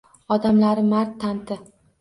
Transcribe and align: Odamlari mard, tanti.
Odamlari 0.35 0.87
mard, 0.89 1.15
tanti. 1.27 1.63